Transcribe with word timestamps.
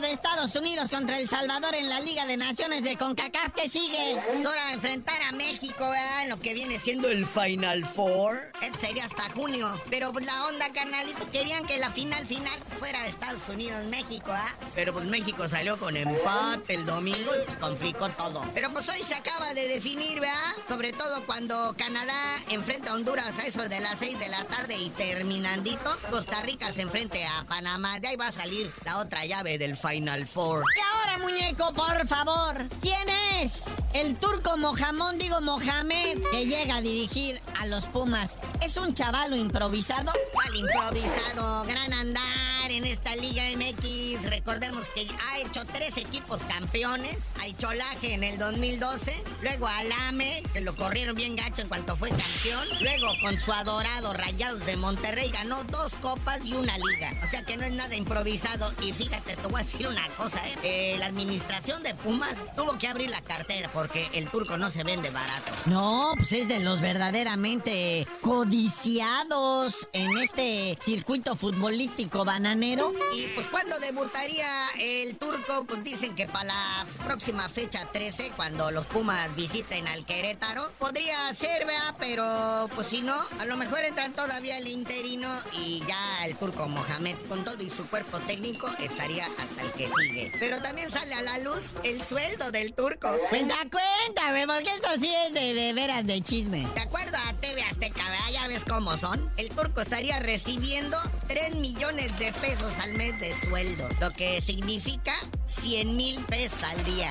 de 0.00 0.12
Estados 0.12 0.54
Unidos 0.54 0.90
contra 0.90 1.18
El 1.18 1.28
Salvador 1.28 1.74
en 1.74 1.88
la 1.88 1.98
Liga 1.98 2.24
de 2.24 2.36
Naciones 2.36 2.84
de 2.84 2.96
CONCACAF, 2.96 3.52
¿qué 3.52 3.68
sigue? 3.68 4.12
Es 4.12 4.46
hora 4.46 4.68
de 4.68 4.74
enfrentar 4.74 5.20
a 5.22 5.32
México, 5.32 5.90
¿verdad? 5.90 6.22
En 6.22 6.28
lo 6.28 6.38
que 6.38 6.54
viene 6.54 6.78
siendo 6.78 7.08
el 7.08 7.26
Final 7.26 7.84
Four. 7.84 8.52
Este 8.62 8.78
sería 8.78 9.06
hasta 9.06 9.28
junio. 9.30 9.80
Pero 9.90 10.12
pues 10.12 10.24
la 10.24 10.46
onda, 10.46 10.70
carnalito, 10.72 11.28
querían 11.32 11.66
que 11.66 11.78
la 11.78 11.90
final 11.90 12.24
final 12.28 12.52
pues, 12.64 12.78
fuera 12.78 13.02
de 13.02 13.08
Estados 13.08 13.48
Unidos-México, 13.48 14.30
¿ah? 14.30 14.54
Pero 14.76 14.92
pues 14.92 15.04
México 15.06 15.48
salió 15.48 15.76
con 15.78 15.96
empate 15.96 16.74
el 16.74 16.86
domingo 16.86 17.32
y 17.34 17.44
pues 17.44 17.56
complicó 17.56 18.08
todo. 18.10 18.44
Pero 18.54 18.70
pues 18.70 18.88
hoy 18.88 19.02
se 19.02 19.16
acaba 19.16 19.52
de 19.52 19.66
definir, 19.66 20.20
¿verdad? 20.20 20.52
Sobre 20.68 20.92
todo 20.92 21.26
cuando 21.26 21.74
Canadá 21.76 22.36
enfrenta 22.50 22.92
a 22.92 22.94
Honduras 22.94 23.36
a 23.40 23.46
eso 23.46 23.68
de 23.68 23.80
las 23.80 23.98
6 23.98 24.16
de 24.20 24.28
la 24.28 24.44
tarde 24.44 24.76
y 24.76 24.90
terminandito, 24.90 25.96
Costa 26.08 26.40
Rica 26.42 26.72
se 26.72 26.82
enfrente 26.82 27.24
a 27.24 27.44
Panamá. 27.48 27.98
De 27.98 28.08
ahí 28.08 28.16
va 28.16 28.28
a 28.28 28.32
salir 28.32 28.70
la 28.84 28.98
otra 28.98 29.26
llave 29.26 29.58
del 29.58 29.76
Final 29.76 29.87
Four. 29.88 30.64
Y 30.76 30.80
ahora, 30.80 31.18
muñeco, 31.18 31.72
por 31.72 32.06
favor, 32.06 32.68
¿quién 32.82 33.08
es? 33.40 33.64
El 33.98 34.14
turco 34.14 34.56
Mohamón, 34.56 35.18
digo 35.18 35.40
Mohamed, 35.40 36.22
que 36.30 36.46
llega 36.46 36.76
a 36.76 36.80
dirigir 36.80 37.42
a 37.58 37.66
los 37.66 37.86
Pumas. 37.86 38.38
¿Es 38.62 38.76
un 38.76 38.94
chavalo 38.94 39.34
improvisado? 39.34 40.12
Al 40.46 40.54
improvisado, 40.54 41.64
gran 41.64 41.92
andar 41.92 42.70
en 42.70 42.84
esta 42.84 43.16
Liga 43.16 43.42
MX. 43.56 44.30
Recordemos 44.30 44.88
que 44.90 45.08
ha 45.26 45.40
hecho 45.40 45.64
tres 45.64 45.96
equipos 45.96 46.44
campeones. 46.44 47.32
Al 47.42 47.56
Cholaje 47.56 48.14
en 48.14 48.22
el 48.22 48.38
2012. 48.38 49.16
Luego 49.42 49.66
al 49.66 49.90
AME, 49.90 50.44
que 50.52 50.60
lo 50.60 50.76
corrieron 50.76 51.16
bien 51.16 51.34
gacho 51.34 51.62
en 51.62 51.68
cuanto 51.68 51.96
fue 51.96 52.10
campeón. 52.10 52.68
Luego 52.80 53.08
con 53.20 53.40
su 53.40 53.52
adorado 53.52 54.12
Rayados 54.12 54.64
de 54.64 54.76
Monterrey 54.76 55.30
ganó 55.30 55.64
dos 55.64 55.94
copas 55.94 56.38
y 56.44 56.54
una 56.54 56.78
liga. 56.78 57.10
O 57.24 57.26
sea 57.26 57.42
que 57.42 57.56
no 57.56 57.64
es 57.64 57.72
nada 57.72 57.96
improvisado. 57.96 58.72
Y 58.80 58.92
fíjate, 58.92 59.34
te 59.34 59.48
voy 59.48 59.60
a 59.60 59.64
decir 59.64 59.88
una 59.88 60.06
cosa, 60.10 60.40
¿eh? 60.46 60.54
Eh, 60.62 60.96
la 61.00 61.06
administración 61.06 61.82
de 61.82 61.96
Pumas 61.96 62.44
tuvo 62.54 62.78
que 62.78 62.86
abrir 62.86 63.10
la 63.10 63.22
cartera 63.22 63.68
porque 63.72 63.87
el 64.12 64.28
turco 64.30 64.56
no 64.56 64.70
se 64.70 64.84
vende 64.84 65.10
barato. 65.10 65.52
No, 65.66 66.12
pues 66.16 66.32
es 66.32 66.48
de 66.48 66.60
los 66.60 66.80
verdaderamente 66.80 68.06
codiciados 68.20 69.88
en 69.92 70.16
este 70.18 70.76
circuito 70.80 71.36
futbolístico 71.36 72.24
bananero. 72.24 72.92
Y 73.14 73.26
pues 73.28 73.48
cuando 73.48 73.78
debutaría 73.78 74.48
el 74.78 75.16
turco, 75.16 75.64
pues 75.66 75.84
dicen 75.84 76.14
que 76.14 76.26
para 76.26 76.48
la 76.48 76.86
próxima 77.04 77.48
fecha 77.48 77.88
13, 77.92 78.32
cuando 78.36 78.70
los 78.70 78.86
Pumas 78.86 79.34
visiten 79.36 79.86
al 79.88 80.04
Querétaro, 80.06 80.70
podría 80.78 81.32
ser, 81.34 81.66
¿verdad? 81.66 81.94
Pero 81.98 82.68
pues 82.74 82.86
si 82.88 83.02
no, 83.02 83.14
a 83.38 83.44
lo 83.44 83.56
mejor 83.56 83.80
entra 83.80 84.08
todavía 84.10 84.58
el 84.58 84.68
interino 84.68 85.28
y 85.52 85.82
ya 85.86 86.26
el 86.26 86.36
turco 86.36 86.68
Mohamed, 86.68 87.16
con 87.28 87.44
todo 87.44 87.62
y 87.62 87.70
su 87.70 87.86
cuerpo 87.86 88.18
técnico, 88.20 88.68
estaría 88.78 89.26
hasta 89.26 89.62
el 89.62 89.72
que 89.72 89.88
sigue. 89.88 90.32
Pero 90.38 90.62
también 90.62 90.90
sale 90.90 91.14
a 91.14 91.22
la 91.22 91.38
luz 91.38 91.74
el 91.84 92.02
sueldo 92.04 92.50
del 92.50 92.74
turco. 92.74 93.08
Cuenta, 93.28 93.56
cuéntame, 93.70 94.46
porque 94.46 94.70
esto 94.70 94.88
sí 95.00 95.10
es 95.26 95.34
de, 95.34 95.54
de 95.54 95.72
veras 95.72 96.06
de 96.06 96.20
chisme. 96.22 96.66
De 96.74 96.80
acuerdo 96.80 97.16
a 97.26 97.32
TV 97.34 97.62
Azteca, 97.62 98.02
ya 98.30 98.46
ves 98.48 98.64
cómo 98.64 98.96
son. 98.98 99.30
El 99.36 99.50
turco 99.50 99.80
estaría 99.80 100.18
recibiendo 100.20 100.96
3 101.28 101.56
millones 101.56 102.18
de 102.18 102.32
pesos 102.32 102.78
al 102.78 102.94
mes 102.94 103.18
de 103.20 103.34
sueldo, 103.38 103.88
lo 104.00 104.10
que 104.10 104.40
significa 104.40 105.14
100 105.46 105.96
mil 105.96 106.24
pesos 106.24 106.62
al 106.64 106.84
día. 106.84 107.08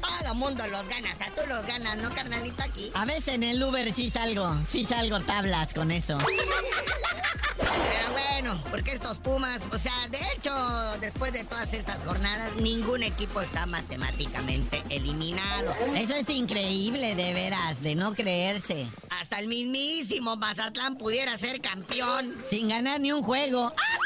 Todo 0.00 0.34
mundo 0.34 0.66
los 0.68 0.88
gana, 0.88 1.10
hasta 1.10 1.26
tú 1.34 1.42
los 1.48 1.66
ganas, 1.66 1.96
¿no, 1.98 2.10
carnalito? 2.14 2.62
Aquí. 2.62 2.90
A 2.94 3.04
veces 3.04 3.34
en 3.34 3.42
el 3.42 3.62
Uber 3.62 3.92
sí 3.92 4.10
salgo, 4.10 4.54
sí 4.66 4.84
salgo 4.84 5.20
tablas 5.20 5.74
con 5.74 5.90
eso. 5.90 6.18
Pero 7.64 8.12
bueno, 8.12 8.62
porque 8.70 8.92
estos 8.92 9.18
Pumas, 9.18 9.62
o 9.72 9.78
sea, 9.78 9.94
de 10.10 10.18
hecho, 10.34 10.52
después 11.00 11.32
de 11.32 11.44
todas 11.44 11.72
estas 11.72 12.04
jornadas, 12.04 12.54
ningún 12.56 13.02
equipo 13.02 13.40
está 13.40 13.64
matemáticamente 13.64 14.82
eliminado. 14.90 15.74
Eso 15.94 16.14
es 16.14 16.28
increíble, 16.28 17.14
de 17.14 17.32
veras, 17.32 17.82
de 17.82 17.94
no 17.94 18.14
creerse. 18.14 18.86
Hasta 19.08 19.38
el 19.38 19.48
mismísimo 19.48 20.36
Mazatlán 20.36 20.96
pudiera 20.96 21.38
ser 21.38 21.60
campeón. 21.60 22.34
Sin 22.50 22.68
ganar 22.68 23.00
ni 23.00 23.12
un 23.12 23.22
juego. 23.22 23.72
Pero 23.76 24.03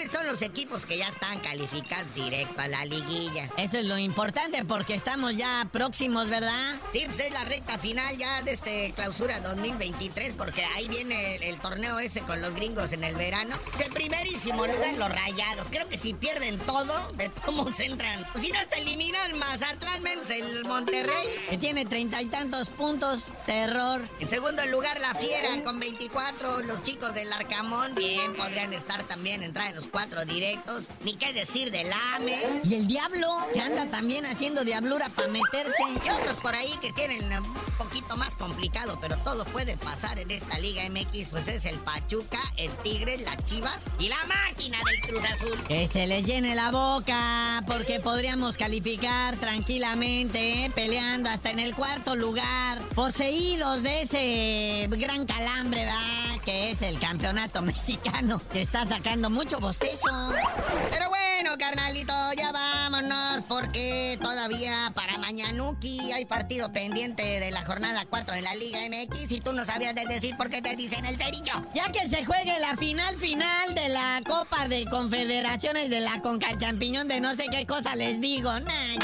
¿cuáles 0.00 0.12
son 0.12 0.26
los 0.26 0.40
equipos 0.40 0.86
que 0.86 0.96
ya 0.96 1.08
están 1.08 1.40
calificados 1.40 2.14
directo 2.14 2.58
a 2.62 2.68
la 2.68 2.86
liguilla? 2.86 3.50
Eso 3.58 3.76
es 3.76 3.84
lo 3.84 3.98
importante 3.98 4.64
porque 4.64 4.94
estamos 4.94 5.36
ya 5.36 5.68
próximos, 5.70 6.30
¿verdad? 6.30 6.76
Sí, 6.90 7.02
pues 7.04 7.20
es 7.20 7.32
la 7.32 7.44
recta 7.44 7.78
final 7.78 8.16
ya 8.16 8.40
de 8.40 8.52
este 8.52 8.92
clausura 8.92 9.40
2023, 9.40 10.36
porque 10.36 10.64
ahí 10.64 10.88
viene 10.88 11.36
el, 11.36 11.42
el 11.42 11.60
torneo 11.60 11.98
ese 11.98 12.22
con 12.22 12.40
los 12.40 12.54
gringos 12.54 12.92
en 12.92 13.04
el 13.04 13.14
verano. 13.14 13.54
Es 13.74 13.84
el 13.84 13.92
primerísimo 13.92 14.66
lugar 14.66 14.96
los 14.96 15.10
rayados. 15.10 15.66
Creo 15.68 15.86
que 15.86 15.98
si 15.98 16.14
pierden 16.14 16.58
todo, 16.60 17.12
de 17.18 17.28
todos 17.28 17.78
entran. 17.80 18.26
Pues 18.32 18.42
si 18.42 18.52
no 18.52 18.58
hasta 18.58 18.76
eliminan 18.76 19.38
Mazatlán 19.38 20.02
menos 20.02 20.30
el 20.30 20.64
Monterrey. 20.64 21.26
Que 21.50 21.58
tiene 21.58 21.84
treinta 21.84 22.22
y 22.22 22.26
tantos 22.26 22.70
puntos, 22.70 23.26
terror. 23.44 24.00
En 24.18 24.28
segundo 24.28 24.64
lugar, 24.64 24.98
la 24.98 25.14
Fiera 25.14 25.62
con 25.62 25.78
24. 25.78 26.60
Los 26.62 26.82
chicos 26.84 27.12
del 27.12 27.30
Arcamón, 27.30 27.94
bien, 27.94 28.34
podrían 28.34 28.72
estar 28.72 29.02
también, 29.02 29.42
entrar 29.42 29.68
en 29.68 29.76
los 29.76 29.89
cuatro 29.90 30.24
directos. 30.24 30.88
Ni 31.04 31.14
qué 31.14 31.32
decir 31.32 31.70
del 31.70 31.92
AME. 31.92 32.60
Y 32.64 32.74
el 32.74 32.86
diablo, 32.86 33.28
que 33.52 33.60
anda 33.60 33.86
también 33.86 34.24
haciendo 34.26 34.64
diablura 34.64 35.08
para 35.10 35.28
meterse. 35.28 35.82
Y 36.04 36.10
otros 36.10 36.36
por 36.38 36.54
ahí 36.54 36.72
que 36.80 36.92
tienen 36.92 37.32
un 37.32 37.54
poquito 37.78 38.16
más 38.16 38.36
complicado, 38.36 38.98
pero 39.00 39.16
todo 39.18 39.44
puede 39.46 39.76
pasar 39.76 40.18
en 40.18 40.30
esta 40.30 40.58
Liga 40.58 40.82
MX, 40.88 41.28
pues 41.28 41.48
es 41.48 41.64
el 41.64 41.78
Pachuca, 41.78 42.40
el 42.56 42.70
Tigres, 42.82 43.22
las 43.22 43.36
Chivas 43.44 43.80
y 43.98 44.08
la 44.08 44.24
máquina 44.26 44.78
del 44.84 45.00
Cruz 45.00 45.24
Azul. 45.24 45.62
Que 45.66 45.88
se 45.88 46.06
les 46.06 46.24
llene 46.26 46.54
la 46.54 46.70
boca, 46.70 47.64
porque 47.66 48.00
podríamos 48.00 48.56
calificar 48.56 49.36
tranquilamente, 49.36 50.66
¿eh? 50.66 50.72
peleando 50.74 51.30
hasta 51.30 51.50
en 51.50 51.58
el 51.58 51.74
cuarto 51.74 52.14
lugar, 52.14 52.80
poseídos 52.94 53.82
de 53.82 54.02
ese 54.02 54.88
gran 54.96 55.26
calambre, 55.26 55.84
¿verdad? 55.84 56.40
Que 56.44 56.70
es 56.70 56.82
el 56.82 56.98
campeonato 56.98 57.62
mexicano, 57.62 58.40
que 58.52 58.60
está 58.62 58.86
sacando 58.86 59.30
mucho 59.30 59.58
bostezo. 59.58 59.79
Pero 60.90 61.08
bueno, 61.08 61.56
carnalito, 61.58 62.12
ya 62.36 62.52
vámonos, 62.52 63.44
porque 63.48 64.18
todavía 64.20 64.92
para 64.94 65.16
Mañanuki 65.18 66.12
hay 66.12 66.26
partido 66.26 66.70
pendiente 66.70 67.40
de 67.40 67.50
la 67.50 67.64
jornada 67.64 68.04
4 68.08 68.34
de 68.34 68.42
la 68.42 68.54
Liga 68.54 68.78
MX 68.88 69.32
y 69.32 69.40
tú 69.40 69.52
no 69.54 69.64
sabías 69.64 69.94
de 69.94 70.04
decir 70.04 70.36
por 70.36 70.50
qué 70.50 70.60
te 70.60 70.76
dicen 70.76 71.06
el 71.06 71.16
cerillo. 71.16 71.54
Ya 71.74 71.90
que 71.90 72.08
se 72.08 72.24
juegue 72.24 72.58
la 72.60 72.76
final 72.76 73.16
final 73.16 73.74
de 73.74 73.88
la 73.88 74.20
Copa 74.26 74.68
de 74.68 74.84
Confederaciones 74.84 75.88
de 75.88 76.00
la 76.00 76.20
Conca 76.20 76.56
Champiñón 76.58 77.08
de 77.08 77.20
no 77.20 77.34
sé 77.34 77.46
qué 77.50 77.66
cosa 77.66 77.96
les 77.96 78.20
digo. 78.20 78.50
Nah. 78.60 78.96